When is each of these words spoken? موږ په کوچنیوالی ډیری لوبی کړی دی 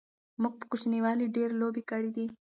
موږ 0.41 0.53
په 0.59 0.65
کوچنیوالی 0.71 1.25
ډیری 1.35 1.55
لوبی 1.61 1.83
کړی 1.89 2.11
دی 2.15 2.27